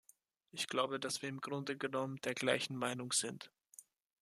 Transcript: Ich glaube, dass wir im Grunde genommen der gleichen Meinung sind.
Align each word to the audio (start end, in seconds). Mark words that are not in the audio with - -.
Ich 0.51 0.65
glaube, 0.67 0.99
dass 0.99 1.21
wir 1.21 1.29
im 1.29 1.41
Grunde 1.41 1.77
genommen 1.77 2.17
der 2.23 2.33
gleichen 2.33 2.75
Meinung 2.75 3.11
sind. 3.11 3.51